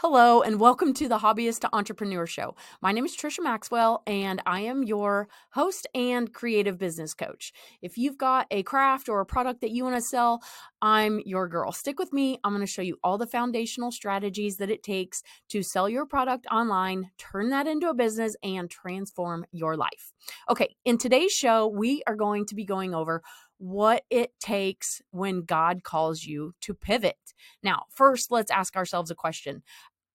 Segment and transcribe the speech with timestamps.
[0.00, 2.54] Hello, and welcome to the Hobbyist to Entrepreneur Show.
[2.80, 7.52] My name is Trisha Maxwell, and I am your host and creative business coach.
[7.82, 10.40] If you've got a craft or a product that you want to sell,
[10.80, 11.72] I'm your girl.
[11.72, 12.38] Stick with me.
[12.44, 16.06] I'm going to show you all the foundational strategies that it takes to sell your
[16.06, 20.12] product online, turn that into a business, and transform your life.
[20.48, 23.20] Okay, in today's show, we are going to be going over
[23.58, 27.16] what it takes when God calls you to pivot.
[27.62, 29.62] Now, first, let's ask ourselves a question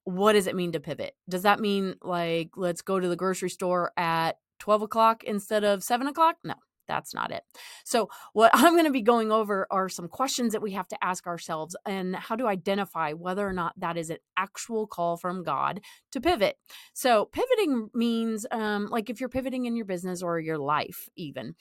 [0.05, 1.15] What does it mean to pivot?
[1.29, 5.84] Does that mean like let's go to the grocery store at 12 o'clock instead of
[5.84, 6.37] 7 o'clock?
[6.43, 6.55] No.
[6.87, 7.43] That's not it.
[7.85, 11.03] So, what I'm going to be going over are some questions that we have to
[11.03, 15.43] ask ourselves and how to identify whether or not that is an actual call from
[15.43, 15.81] God
[16.12, 16.57] to pivot.
[16.93, 21.55] So, pivoting means um, like if you're pivoting in your business or your life, even,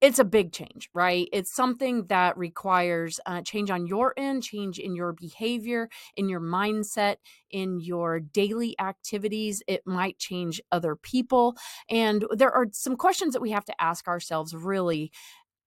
[0.00, 1.28] it's a big change, right?
[1.32, 6.40] It's something that requires uh, change on your end, change in your behavior, in your
[6.40, 7.16] mindset,
[7.50, 9.62] in your daily activities.
[9.66, 11.56] It might change other people.
[11.90, 15.10] And there are some questions that we have to ask ourselves really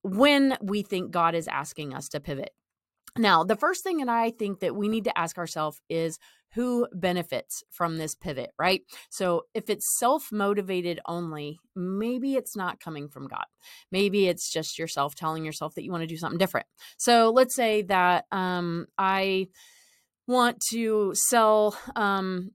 [0.03, 2.51] when we think God is asking us to pivot.
[3.17, 6.17] Now, the first thing that I think that we need to ask ourselves is
[6.53, 8.81] who benefits from this pivot, right?
[9.09, 13.45] So if it's self motivated only, maybe it's not coming from God.
[13.91, 16.67] Maybe it's just yourself telling yourself that you want to do something different.
[16.97, 19.47] So let's say that um, I
[20.27, 22.51] want to sell um,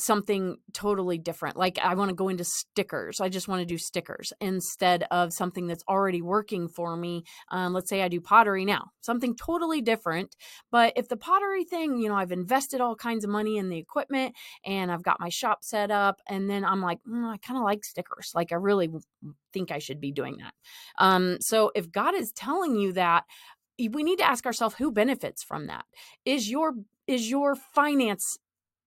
[0.00, 1.56] something totally different.
[1.56, 3.20] Like I want to go into stickers.
[3.20, 7.24] I just want to do stickers instead of something that's already working for me.
[7.50, 10.36] Um, let's say I do pottery now, something totally different.
[10.70, 13.78] But if the pottery thing, you know, I've invested all kinds of money in the
[13.78, 14.34] equipment
[14.64, 17.64] and I've got my shop set up, and then I'm like, mm, I kind of
[17.64, 18.32] like stickers.
[18.34, 18.88] Like I really
[19.52, 20.54] think I should be doing that.
[20.98, 23.24] Um, so if God is telling you that,
[23.78, 25.84] we need to ask ourselves who benefits from that.
[26.24, 26.74] Is your
[27.06, 28.36] is your finance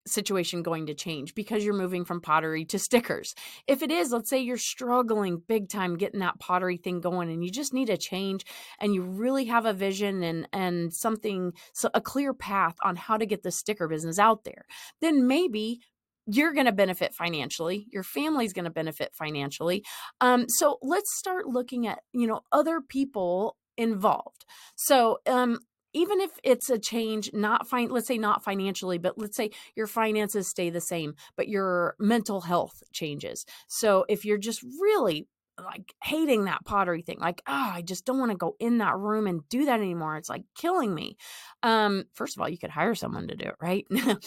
[0.08, 3.36] situation going to change because you're moving from pottery to stickers.
[3.68, 7.44] If it is, let's say you're struggling big time getting that pottery thing going and
[7.44, 8.46] you just need a change
[8.80, 13.18] and you really have a vision and and something so a clear path on how
[13.18, 14.66] to get the sticker business out there.
[15.02, 15.80] Then maybe
[16.26, 19.84] you're going to benefit financially your family's going to benefit financially
[20.22, 25.60] um, so let's start looking at you know other people involved so um,
[25.94, 29.88] even if it's a change not fine let's say not financially but let's say your
[29.88, 33.46] finances stay the same but your mental health changes.
[33.68, 35.28] So if you're just really
[35.64, 38.98] like hating that pottery thing like oh, i just don't want to go in that
[38.98, 41.16] room and do that anymore it's like killing me.
[41.62, 43.86] Um first of all you could hire someone to do it right?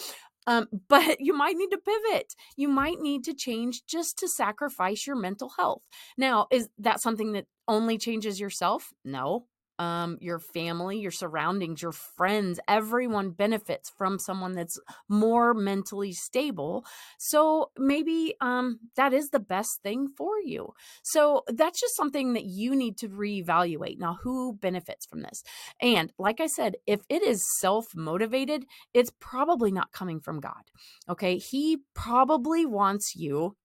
[0.49, 2.33] Um but you might need to pivot.
[2.55, 5.83] You might need to change just to sacrifice your mental health.
[6.17, 8.93] Now is that something that only changes yourself?
[9.03, 9.47] No
[9.79, 16.85] um, your family, your surroundings, your friends, everyone benefits from someone that's more mentally stable.
[17.17, 20.73] So maybe um, that is the best thing for you.
[21.03, 23.99] So that's just something that you need to reevaluate.
[23.99, 25.43] Now, who benefits from this?
[25.81, 30.71] And like I said, if it is self motivated, it's probably not coming from God.
[31.09, 31.37] Okay.
[31.37, 33.55] He probably wants you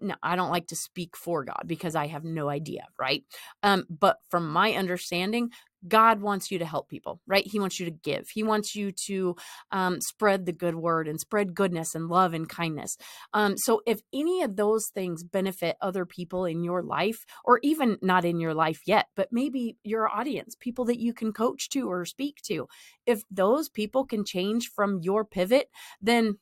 [0.00, 3.24] no, I don't like to speak for God because I have no idea, right?
[3.62, 5.50] Um, but from my understanding,
[5.86, 7.46] God wants you to help people, right?
[7.46, 8.28] He wants you to give.
[8.30, 9.36] He wants you to
[9.70, 12.96] um, spread the good word and spread goodness and love and kindness.
[13.32, 17.98] Um, so, if any of those things benefit other people in your life, or even
[18.00, 21.90] not in your life yet, but maybe your audience, people that you can coach to
[21.90, 22.66] or speak to,
[23.06, 25.68] if those people can change from your pivot,
[26.00, 26.38] then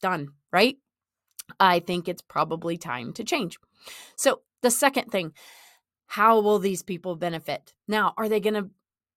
[0.00, 0.76] done, right?
[1.58, 3.58] I think it's probably time to change.
[4.16, 5.32] So, the second thing,
[6.06, 7.72] how will these people benefit?
[7.88, 8.70] Now, are they going to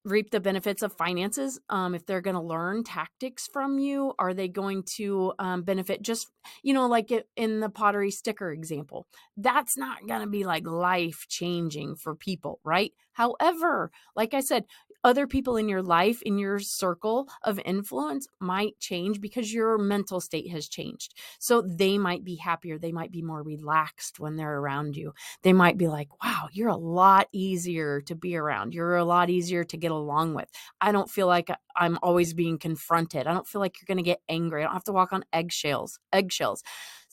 [0.06, 4.34] reap the benefits of finances um, if they're going to learn tactics from you are
[4.34, 6.28] they going to um, benefit just
[6.62, 9.08] you know like in the pottery sticker example
[9.38, 14.66] that's not going to be like life changing for people right however like i said
[15.04, 20.22] other people in your life, in your circle of influence, might change because your mental
[20.22, 21.14] state has changed.
[21.40, 22.78] So they might be happier.
[22.78, 25.14] They might be more relaxed when they're around you.
[25.42, 28.74] They might be like, wow, you're a lot easier to be around.
[28.74, 30.50] You're a lot easier to get along with.
[30.82, 33.28] I don't feel like I'm always being confronted.
[33.28, 34.62] I don't feel like you're going to get angry.
[34.62, 36.00] I don't have to walk on eggshells.
[36.12, 36.64] Eggshells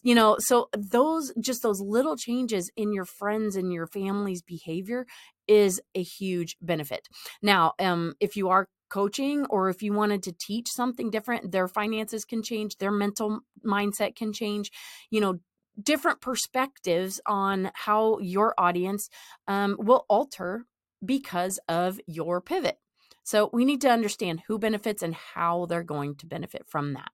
[0.02, 5.06] you know so those just those little changes in your friends and your family's behavior
[5.50, 7.08] is a huge benefit.
[7.42, 11.68] Now um if you are coaching or if you wanted to teach something different their
[11.68, 14.72] finances can change their mental mindset can change
[15.10, 15.38] you know
[15.82, 19.08] different perspectives on how your audience
[19.48, 20.66] um, will alter
[21.04, 22.78] because of your pivot.
[23.22, 27.10] So we need to understand who benefits and how they're going to benefit from that.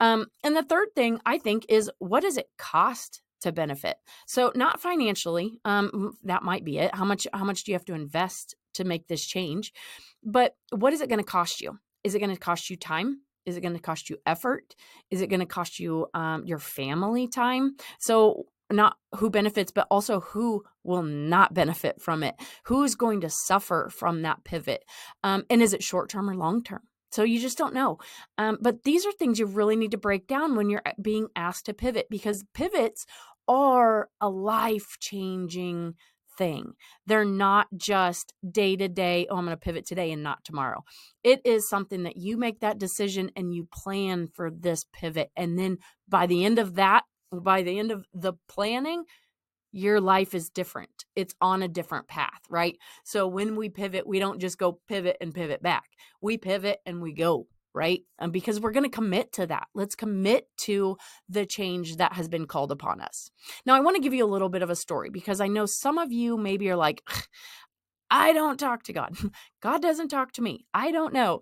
[0.00, 3.96] Um, and the third thing I think is what does it cost to benefit?
[4.26, 6.94] So not financially, um, that might be it.
[6.94, 9.72] How much how much do you have to invest to make this change?
[10.24, 11.78] But what is it going to cost you?
[12.04, 13.20] Is it going to cost you time?
[13.44, 14.74] Is it going to cost you effort?
[15.10, 17.76] Is it going to cost you um, your family time?
[17.98, 22.34] So not who benefits, but also who will not benefit from it.
[22.64, 24.84] Who's going to suffer from that pivot?
[25.22, 26.82] Um, and is it short term or long term?
[27.10, 27.98] So you just don't know.
[28.38, 31.28] Um, but these are things you really need to break down when you're uh, being
[31.36, 33.04] asked to pivot because pivots
[33.48, 35.94] are a life changing
[36.36, 36.72] thing.
[37.06, 40.82] They're not just day to day, oh, I'm going to pivot today and not tomorrow.
[41.22, 45.30] It is something that you make that decision and you plan for this pivot.
[45.36, 45.78] And then
[46.08, 49.04] by the end of that, by the end of the planning,
[49.72, 51.04] your life is different.
[51.16, 52.76] It's on a different path, right?
[53.04, 55.84] So when we pivot, we don't just go pivot and pivot back.
[56.20, 58.02] We pivot and we go, right?
[58.18, 59.66] And because we're going to commit to that.
[59.74, 60.96] Let's commit to
[61.28, 63.30] the change that has been called upon us.
[63.64, 65.66] Now, I want to give you a little bit of a story because I know
[65.66, 67.02] some of you maybe are like,
[68.10, 69.16] I don't talk to God.
[69.62, 70.66] God doesn't talk to me.
[70.74, 71.40] I don't know.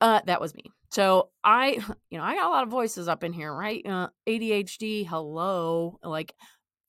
[0.00, 0.64] Uh, that was me.
[0.90, 1.72] So I,
[2.10, 3.84] you know, I got a lot of voices up in here, right?
[3.86, 5.98] Uh, ADHD, hello.
[6.02, 6.34] Like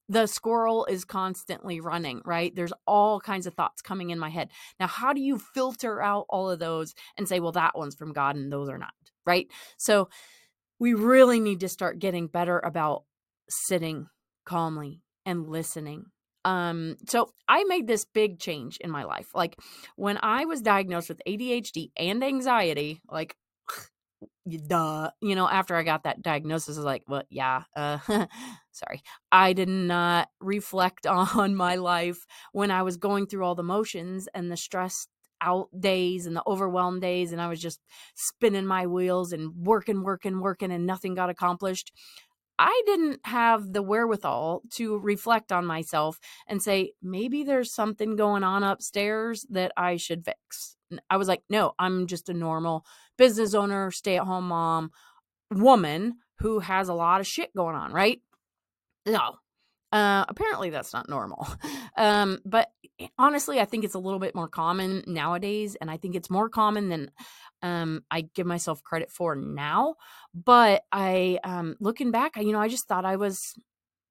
[0.07, 2.55] the squirrel is constantly running, right?
[2.55, 4.49] There's all kinds of thoughts coming in my head.
[4.79, 8.13] Now, how do you filter out all of those and say, well, that one's from
[8.13, 8.93] God and those are not,
[9.25, 9.47] right?
[9.77, 10.09] So
[10.79, 13.03] we really need to start getting better about
[13.49, 14.07] sitting
[14.45, 16.05] calmly and listening
[16.45, 19.55] um so i made this big change in my life like
[19.95, 23.35] when i was diagnosed with adhd and anxiety like
[24.67, 27.97] duh you know after i got that diagnosis i was like well yeah uh
[28.71, 29.01] sorry
[29.31, 34.27] i did not reflect on my life when i was going through all the motions
[34.33, 35.07] and the stress
[35.41, 37.79] out days and the overwhelmed days and i was just
[38.15, 41.91] spinning my wheels and working working working and nothing got accomplished
[42.57, 48.43] I didn't have the wherewithal to reflect on myself and say, maybe there's something going
[48.43, 50.74] on upstairs that I should fix.
[51.09, 52.85] I was like, no, I'm just a normal
[53.17, 54.91] business owner, stay at home mom,
[55.51, 58.21] woman who has a lot of shit going on, right?
[59.05, 59.37] No.
[59.91, 61.47] Uh, apparently that's not normal.
[61.97, 62.67] Um, but
[62.99, 65.77] eh, honestly, I think it's a little bit more common nowadays.
[65.79, 67.09] And I think it's more common than
[67.61, 69.95] um, I give myself credit for now.
[70.33, 73.57] But I, um, looking back, you know, I just thought I was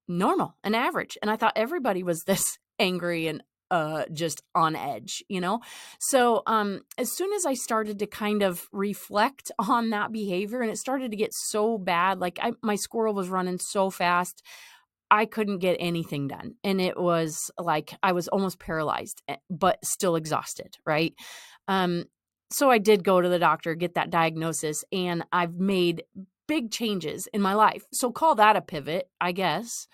[0.09, 1.19] normal and average.
[1.21, 3.43] And I thought everybody was this angry and
[3.75, 5.61] uh just on edge you know
[5.99, 10.71] so um as soon as i started to kind of reflect on that behavior and
[10.71, 14.43] it started to get so bad like I, my squirrel was running so fast
[15.11, 19.85] i couldn't get anything done and it was like i was almost paralyzed eh, but
[19.85, 21.15] still exhausted right
[21.67, 22.05] um
[22.51, 26.05] so I did go to the doctor, get that diagnosis, and I've made
[26.47, 27.85] big changes in my life.
[27.93, 29.89] So call that a pivot, I guess.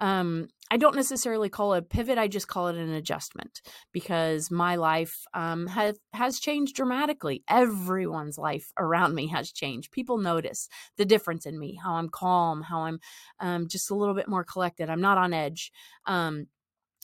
[0.00, 2.16] Um, I don't necessarily call it a pivot.
[2.16, 3.60] I just call it an adjustment
[3.92, 7.42] because my life um, has has changed dramatically.
[7.48, 9.90] Everyone's life around me has changed.
[9.90, 13.00] People notice the difference in me, how I'm calm, how I'm
[13.40, 14.88] um, just a little bit more collected.
[14.88, 15.72] I'm not on edge.
[16.06, 16.46] Um,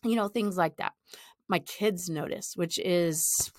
[0.05, 0.93] you know, things like that.
[1.49, 3.51] My kids notice, which is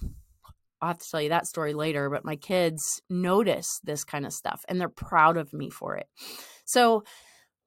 [0.81, 4.33] I'll have to tell you that story later, but my kids notice this kind of
[4.33, 6.07] stuff and they're proud of me for it.
[6.65, 7.04] So,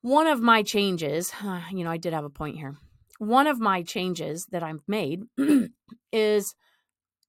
[0.02, 1.33] one of my changes,
[1.73, 2.76] you know, I did have a point here.
[3.19, 5.23] One of my changes that I've made
[6.12, 6.54] is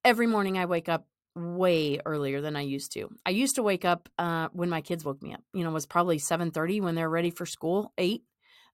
[0.05, 3.09] every morning I wake up way earlier than I used to.
[3.25, 5.41] I used to wake up uh, when my kids woke me up.
[5.53, 8.23] You know, it was probably 7:30 when they're ready for school, 8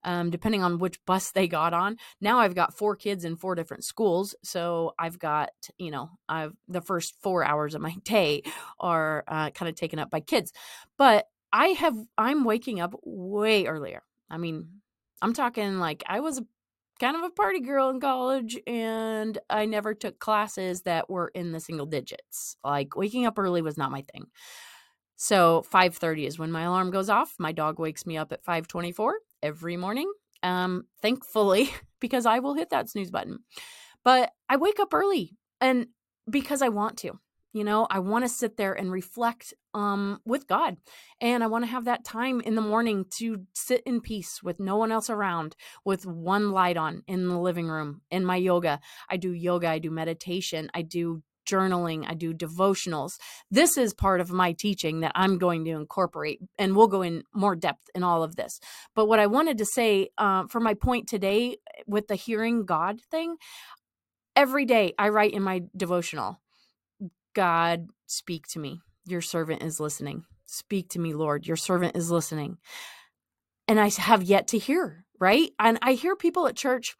[0.03, 1.97] um, depending on which bus they got on.
[2.19, 6.53] Now I've got four kids in four different schools, so I've got you know I've
[6.67, 8.43] the first four hours of my day
[8.79, 10.51] are uh, kind of taken up by kids,
[10.97, 11.27] but
[11.57, 14.03] I have I'm waking up way earlier.
[14.29, 14.67] I mean,
[15.23, 16.39] I'm talking like I was
[16.99, 21.53] kind of a party girl in college and I never took classes that were in
[21.53, 22.57] the single digits.
[22.63, 24.27] Like waking up early was not my thing.
[25.15, 27.33] So 5:30 is when my alarm goes off.
[27.39, 30.11] My dog wakes me up at 5:24 every morning.
[30.43, 33.39] Um thankfully because I will hit that snooze button.
[34.03, 35.87] But I wake up early and
[36.29, 37.19] because I want to.
[37.53, 40.77] You know, I want to sit there and reflect um with God.
[41.21, 44.59] And I want to have that time in the morning to sit in peace with
[44.59, 48.79] no one else around, with one light on in the living room, in my yoga.
[49.09, 53.17] I do yoga, I do meditation, I do journaling, I do devotionals.
[53.49, 57.23] This is part of my teaching that I'm going to incorporate, and we'll go in
[57.33, 58.59] more depth in all of this.
[58.95, 62.99] But what I wanted to say uh, for my point today with the hearing God
[63.09, 63.37] thing,
[64.35, 66.39] every day I write in my devotional,
[67.37, 68.81] God, speak to me.
[69.05, 70.25] Your servant is listening.
[70.47, 71.45] Speak to me, Lord.
[71.45, 72.57] Your servant is listening.
[73.67, 75.51] And I have yet to hear, right?
[75.59, 76.95] And I hear people at church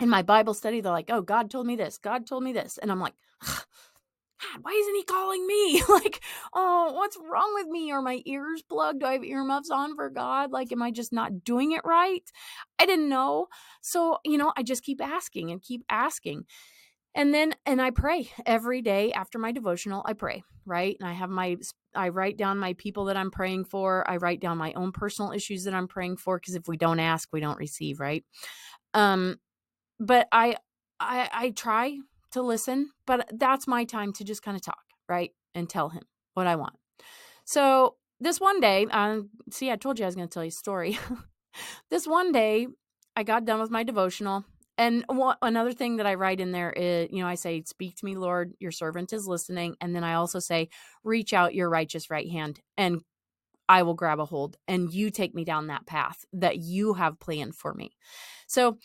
[0.00, 1.98] in my Bible study, they're like, oh, God told me this.
[1.98, 2.78] God told me this.
[2.78, 5.82] And I'm like, God, why isn't he calling me?
[5.88, 6.20] like,
[6.54, 7.90] oh, what's wrong with me?
[7.90, 9.00] Are my ears plugged?
[9.00, 10.52] Do I have earmuffs on for God?
[10.52, 12.22] Like, am I just not doing it right?
[12.78, 13.48] I didn't know.
[13.80, 16.44] So, you know, I just keep asking and keep asking.
[17.14, 20.96] And then, and I pray every day after my devotional, I pray, right?
[20.98, 21.56] And I have my,
[21.94, 24.08] I write down my people that I'm praying for.
[24.08, 26.40] I write down my own personal issues that I'm praying for.
[26.40, 28.24] Cause if we don't ask, we don't receive, right?
[28.94, 29.38] Um,
[30.00, 30.56] but I,
[31.00, 31.98] I, I try
[32.32, 35.32] to listen, but that's my time to just kind of talk, right?
[35.54, 36.74] And tell him what I want.
[37.44, 40.48] So this one day, um, see, I told you I was going to tell you
[40.48, 40.98] a story.
[41.90, 42.68] this one day,
[43.14, 44.44] I got done with my devotional.
[44.78, 45.04] And
[45.42, 48.16] another thing that I write in there is, you know, I say, Speak to me,
[48.16, 49.76] Lord, your servant is listening.
[49.80, 50.70] And then I also say,
[51.04, 53.02] Reach out your righteous right hand and
[53.68, 57.20] I will grab a hold and you take me down that path that you have
[57.20, 57.92] planned for me.
[58.46, 58.78] So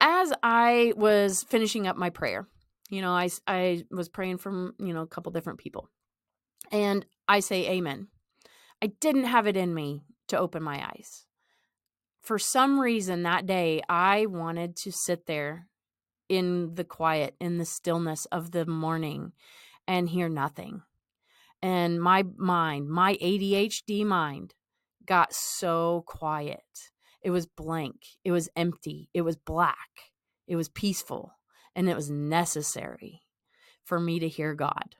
[0.00, 2.48] as I was finishing up my prayer,
[2.90, 5.88] you know, I, I was praying from, you know, a couple different people.
[6.70, 8.08] And I say amen.
[8.82, 11.25] I didn't have it in me to open my eyes.
[12.26, 15.68] For some reason that day, I wanted to sit there
[16.28, 19.32] in the quiet, in the stillness of the morning
[19.86, 20.82] and hear nothing.
[21.62, 24.54] And my mind, my ADHD mind,
[25.06, 26.64] got so quiet
[27.26, 28.06] it was blank.
[28.22, 29.10] It was empty.
[29.12, 30.12] It was black.
[30.46, 31.32] It was peaceful.
[31.74, 33.22] And it was necessary
[33.82, 34.94] for me to hear God.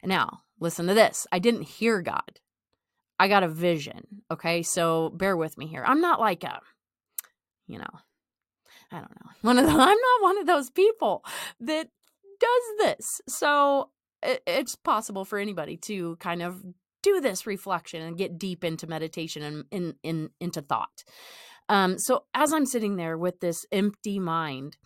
[0.00, 2.38] And now, listen to this I didn't hear God.
[3.18, 4.22] I got a vision.
[4.30, 4.62] Okay.
[4.62, 5.84] So bear with me here.
[5.86, 6.60] I'm not like a,
[7.66, 7.90] you know,
[8.90, 9.30] I don't know.
[9.42, 11.24] One of the, I'm not one of those people
[11.60, 11.88] that
[12.40, 13.20] does this.
[13.28, 13.90] So
[14.22, 16.62] it, it's possible for anybody to kind of
[17.02, 21.04] do this reflection and get deep into meditation and in, in into thought.
[21.68, 24.76] Um, so as I'm sitting there with this empty mind,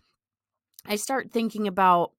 [0.84, 2.12] I start thinking about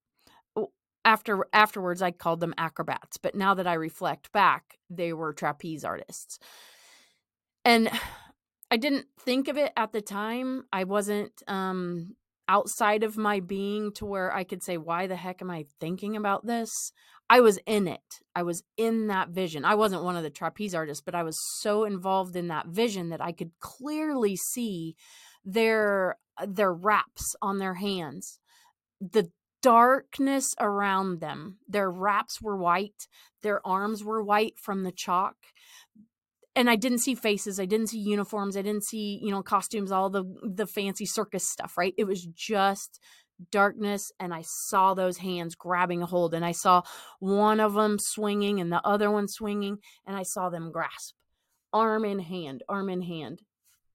[1.06, 5.84] after afterwards I called them acrobats, but now that I reflect back, they were trapeze
[5.84, 6.40] artists.
[7.66, 7.90] And
[8.72, 10.64] I didn't think of it at the time.
[10.72, 12.16] I wasn't um
[12.50, 16.16] outside of my being to where I could say why the heck am I thinking
[16.18, 16.92] about this?
[17.30, 18.20] I was in it.
[18.36, 19.64] I was in that vision.
[19.64, 23.10] I wasn't one of the trapeze artists, but I was so involved in that vision
[23.10, 24.96] that I could clearly see
[25.46, 28.40] their their wraps on their hands.
[29.00, 29.32] The
[29.64, 31.58] darkness around them.
[31.68, 33.08] Their wraps were white,
[33.42, 35.36] their arms were white from the chalk.
[36.56, 39.92] And I didn't see faces, I didn't see uniforms, I didn't see, you know, costumes,
[39.92, 41.96] all the the fancy circus stuff, right?
[41.98, 43.00] It was just
[43.50, 46.84] darkness and I saw those hands grabbing a hold and I saw
[47.20, 51.16] one of them swinging and the other one swinging and I saw them grasp
[51.74, 53.42] arm in hand, arm in hand.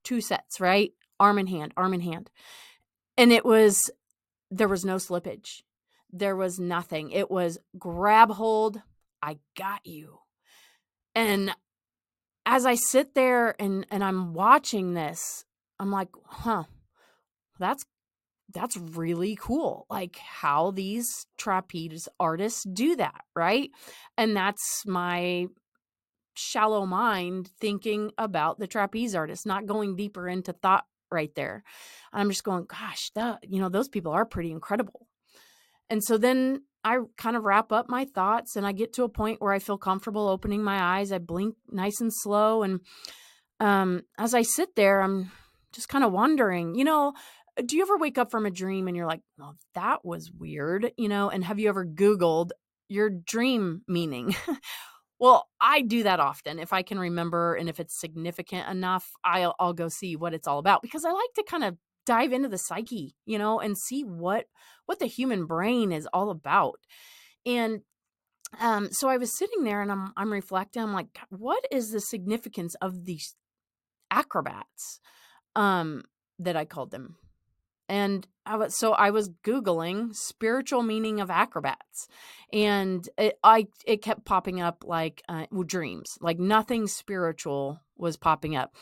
[0.03, 0.93] Two sets, right?
[1.21, 2.31] Arm in hand, arm in hand.
[3.17, 3.91] And it was
[4.51, 5.63] there was no slippage.
[6.11, 7.11] There was nothing.
[7.11, 8.81] It was grab hold,
[9.23, 10.21] I got you.
[11.15, 11.55] And
[12.47, 15.45] as I sit there and and I'm watching this,
[15.79, 16.65] I'm like, "Huh.
[17.59, 17.85] That's
[18.53, 23.71] that's really cool like how these trapeze artists do that right
[24.17, 25.47] and that's my
[26.35, 31.63] shallow mind thinking about the trapeze artist not going deeper into thought right there
[32.13, 35.07] i'm just going gosh that you know those people are pretty incredible
[35.91, 39.09] and so then i kind of wrap up my thoughts and i get to a
[39.09, 42.81] point where i feel comfortable opening my eyes i blink nice and slow and
[43.61, 45.31] um as i sit there i'm
[45.73, 47.13] just kind of wondering you know
[47.65, 50.93] do you ever wake up from a dream and you're like, "Oh, that was weird,"
[50.97, 51.31] you know?
[51.31, 52.51] And have you ever Googled
[52.89, 54.35] your dream meaning?
[55.19, 56.59] well, I do that often.
[56.59, 60.47] If I can remember and if it's significant enough, I'll, I'll go see what it's
[60.47, 63.77] all about because I like to kind of dive into the psyche, you know, and
[63.77, 64.47] see what
[64.87, 66.79] what the human brain is all about.
[67.45, 67.81] And
[68.61, 70.83] um, so I was sitting there and I'm I'm reflecting.
[70.83, 73.35] I'm like, what is the significance of these
[74.11, 75.01] acrobats?
[75.57, 76.05] Um,
[76.39, 77.17] that I called them
[77.89, 82.09] and I was so I was googling spiritual meaning of acrobats,
[82.53, 88.57] and it, I it kept popping up like uh, dreams, like nothing spiritual was popping
[88.57, 88.75] up.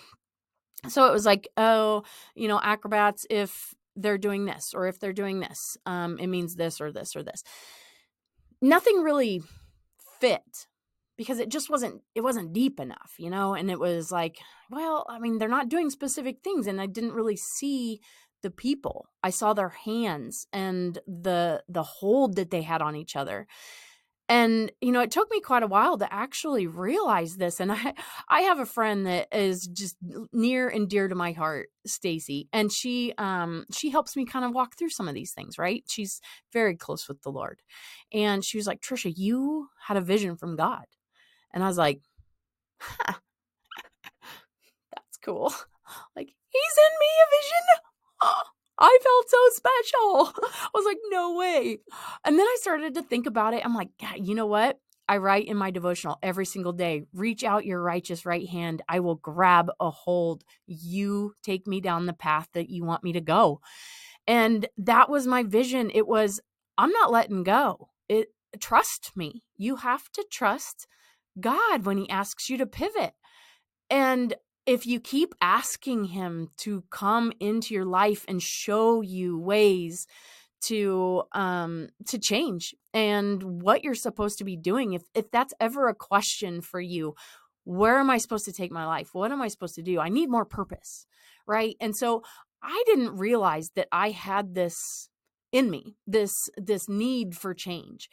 [0.89, 5.13] So it was like, oh, you know, acrobats if they're doing this or if they're
[5.13, 7.43] doing this, um, it means this or this or this.
[8.61, 9.43] Nothing really
[10.21, 10.67] fit
[11.17, 14.39] because it just wasn't it wasn't deep enough you know and it was like
[14.71, 18.01] well i mean they're not doing specific things and i didn't really see
[18.43, 19.09] the people.
[19.23, 23.47] I saw their hands and the the hold that they had on each other.
[24.29, 27.95] and you know it took me quite a while to actually realize this and i
[28.29, 29.97] i have a friend that is just
[30.33, 34.53] near and dear to my heart stacy and she um she helps me kind of
[34.53, 35.85] walk through some of these things right?
[35.89, 36.21] She's
[36.53, 37.63] very close with the lord.
[38.13, 40.87] And she was like trisha you had a vision from god.
[41.53, 42.01] And i was like
[42.81, 43.15] huh,
[44.95, 45.53] that's cool.
[46.17, 47.65] Like he's in me a vision
[48.79, 50.45] I felt so special.
[50.65, 51.79] I was like, no way.
[52.25, 53.65] And then I started to think about it.
[53.65, 54.79] I'm like, you know what?
[55.09, 58.83] I write in my devotional every single day reach out your righteous right hand.
[58.89, 60.43] I will grab a hold.
[60.67, 63.61] You take me down the path that you want me to go.
[64.27, 65.91] And that was my vision.
[65.95, 66.41] It was,
[66.77, 67.89] I'm not letting go.
[68.09, 69.45] It trust me.
[69.57, 70.87] You have to trust
[71.39, 73.13] God when he asks you to pivot.
[73.89, 74.35] And
[74.67, 80.07] if you keep asking him to come into your life and show you ways
[80.63, 85.89] to um to change and what you're supposed to be doing if if that's ever
[85.89, 87.15] a question for you
[87.65, 89.11] where am i supposed to take my life?
[89.13, 90.01] What am i supposed to do?
[90.01, 91.07] I need more purpose
[91.47, 91.77] right?
[91.81, 92.23] And so
[92.63, 95.09] i didn't realize that i had this
[95.53, 98.09] in me this this need for change.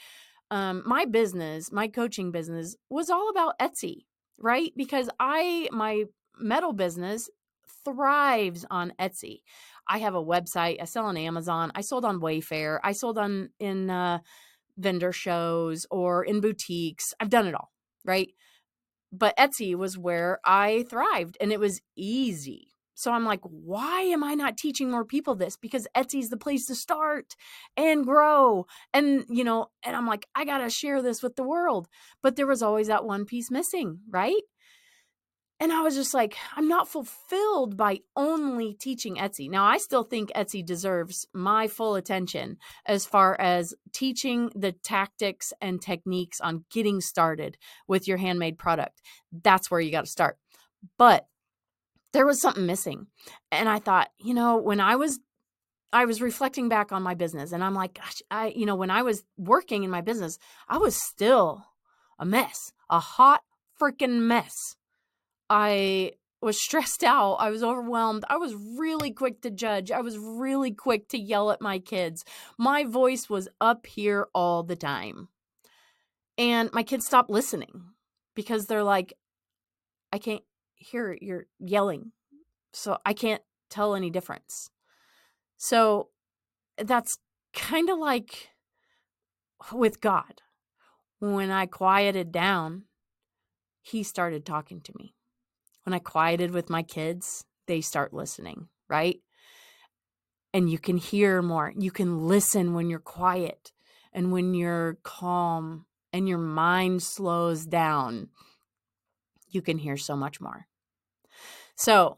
[0.51, 4.05] Um my business my coaching business was all about etsy
[4.38, 4.74] right?
[4.75, 6.03] Because i my
[6.39, 7.29] metal business
[7.83, 9.41] thrives on Etsy.
[9.87, 10.81] I have a website.
[10.81, 11.71] I sell on Amazon.
[11.75, 12.79] I sold on Wayfair.
[12.83, 14.19] I sold on in uh,
[14.77, 17.13] vendor shows or in boutiques.
[17.19, 17.71] I've done it all,
[18.05, 18.29] right?
[19.11, 22.69] But Etsy was where I thrived and it was easy.
[22.95, 25.57] So I'm like, why am I not teaching more people this?
[25.57, 27.35] Because Etsy's the place to start
[27.75, 28.65] and grow.
[28.93, 31.87] And, you know, and I'm like, I got to share this with the world.
[32.21, 34.41] But there was always that one piece missing, right?
[35.60, 39.50] And I was just like, I'm not fulfilled by only teaching Etsy.
[39.50, 45.53] Now, I still think Etsy deserves my full attention as far as teaching the tactics
[45.62, 47.57] and techniques on getting started
[47.88, 49.01] with your handmade product.
[49.31, 50.38] That's where you got to start.
[50.98, 51.27] But
[52.13, 53.07] there was something missing.
[53.51, 55.19] And I thought, you know, when I was
[55.91, 58.89] I was reflecting back on my business and I'm like, gosh, I you know, when
[58.89, 61.65] I was working in my business, I was still
[62.17, 63.41] a mess, a hot
[63.80, 64.75] freaking mess
[65.55, 67.35] I was stressed out.
[67.35, 68.25] I was overwhelmed.
[68.27, 69.91] I was really quick to judge.
[69.91, 72.25] I was really quick to yell at my kids.
[72.57, 75.27] My voice was up here all the time.
[76.39, 77.83] And my kids stopped listening
[78.33, 79.13] because they're like,
[80.11, 80.41] I can't
[80.73, 82.13] hear you're yelling.
[82.71, 84.71] So I can't tell any difference.
[85.57, 86.09] So
[86.79, 87.19] that's
[87.53, 88.49] kind of like
[89.71, 90.41] with God.
[91.19, 92.85] When I quieted down,
[93.83, 95.13] he started talking to me
[95.84, 99.19] when I quieted with my kids, they start listening, right?
[100.54, 101.74] And you can hear more.
[101.76, 103.72] You can listen when you're quiet
[104.12, 108.30] and when you're calm and your mind slows down.
[109.50, 110.67] You can hear so much more.
[111.76, 112.17] So,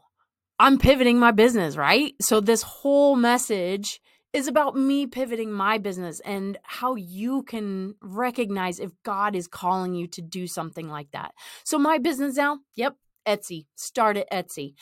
[0.58, 2.14] I'm pivoting my business, right?
[2.20, 4.00] So, this whole message
[4.32, 9.94] is about me pivoting my business and how you can recognize if God is calling
[9.94, 11.32] you to do something like that.
[11.64, 13.66] So, my business now, yep, Etsy.
[13.74, 14.74] Start at Etsy.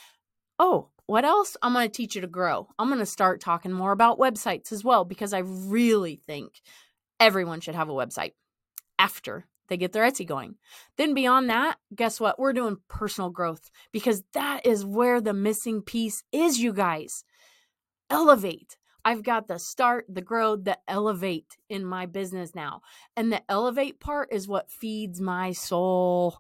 [0.59, 1.57] Oh, what else?
[1.63, 2.69] I'm going to teach you to grow.
[2.79, 6.61] I'm going to start talking more about websites as well because I really think
[7.21, 8.33] everyone should have a website
[8.99, 10.57] after they get their Etsy going.
[10.97, 12.39] Then beyond that, guess what?
[12.39, 17.25] We're doing personal growth because that is where the missing piece is, you guys.
[18.11, 18.77] Elevate.
[19.07, 22.81] I've got the start, the grow, the elevate in my business now.
[23.17, 26.39] And the elevate part is what feeds my soul.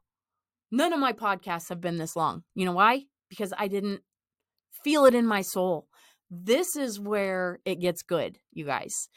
[0.75, 2.43] None of my podcasts have been this long.
[2.57, 3.05] You know why?
[3.31, 4.01] Because I didn't
[4.83, 5.87] feel it in my soul.
[6.29, 9.09] This is where it gets good, you guys.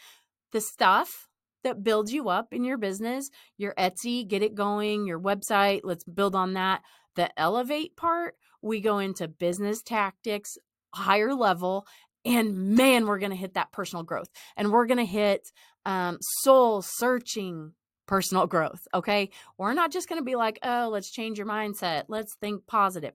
[0.52, 1.28] The stuff
[1.64, 6.04] that builds you up in your business, your Etsy, get it going, your website, let's
[6.04, 6.84] build on that.
[7.16, 10.60] The elevate part, we go into business tactics,
[10.94, 11.88] higher level,
[12.24, 15.52] and man, we're going to hit that personal growth and we're going to hit
[15.88, 17.74] um, soul searching
[18.08, 18.88] personal growth.
[18.94, 19.30] Okay.
[19.58, 22.06] We're not just going to be like, oh, let's change your mindset.
[22.08, 23.14] Let's think positive.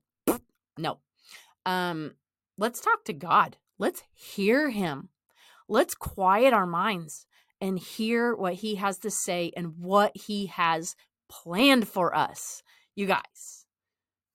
[0.78, 0.98] No.
[1.66, 2.12] Um,
[2.58, 3.56] let's talk to God.
[3.78, 5.08] Let's hear him.
[5.68, 7.26] Let's quiet our minds
[7.60, 10.94] and hear what he has to say and what he has
[11.28, 12.62] planned for us.
[12.94, 13.66] You guys,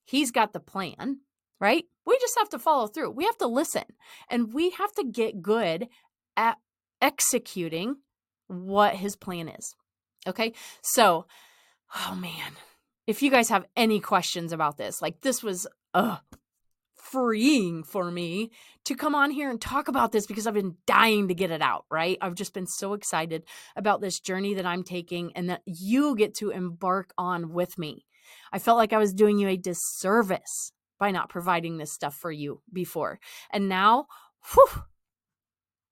[0.03, 1.19] he's got the plan,
[1.59, 1.85] right?
[2.05, 3.11] We just have to follow through.
[3.11, 3.83] We have to listen
[4.29, 5.89] and we have to get good
[6.35, 6.57] at
[7.01, 7.97] executing
[8.47, 9.75] what his plan is.
[10.27, 10.53] Okay.
[10.81, 11.25] So,
[11.95, 12.53] oh man,
[13.05, 16.17] if you guys have any questions about this, like this was, uh,
[17.11, 18.51] freeing for me
[18.83, 21.61] to come on here and talk about this because I've been dying to get it
[21.61, 22.17] out, right?
[22.21, 23.43] I've just been so excited
[23.75, 28.05] about this journey that I'm taking and that you get to embark on with me.
[28.51, 32.31] I felt like I was doing you a disservice by not providing this stuff for
[32.31, 33.19] you before.
[33.51, 34.07] And now,
[34.53, 34.83] whew,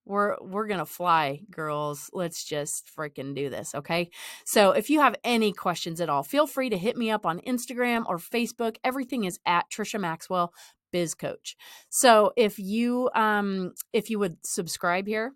[0.06, 2.08] we're we're to fly, girls.
[2.12, 4.10] Let's just freaking do this, okay?
[4.44, 7.40] So, if you have any questions at all, feel free to hit me up on
[7.40, 8.76] Instagram or Facebook.
[8.84, 10.54] Everything is at Trisha Maxwell
[10.92, 11.56] Biz Coach.
[11.90, 15.32] So, if you um if you would subscribe here,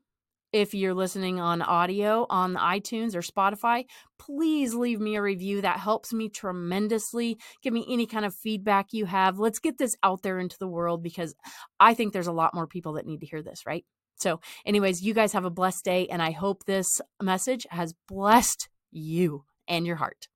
[0.52, 3.86] if you're listening on audio on iTunes or Spotify,
[4.18, 5.60] please leave me a review.
[5.60, 7.38] That helps me tremendously.
[7.62, 9.38] Give me any kind of feedback you have.
[9.38, 11.34] Let's get this out there into the world because
[11.78, 13.84] I think there's a lot more people that need to hear this, right?
[14.20, 18.68] So, anyways, you guys have a blessed day, and I hope this message has blessed
[18.90, 20.28] you and your heart.